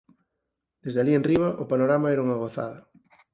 [0.83, 2.79] Desde alí enriba o panorama era unha gozada.